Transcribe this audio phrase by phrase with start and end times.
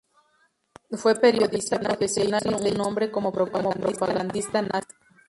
[0.93, 4.95] Fue periodista profesional y se hizo un nombre como propagandista nazi.